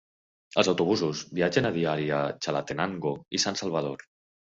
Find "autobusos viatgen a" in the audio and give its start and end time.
0.71-1.71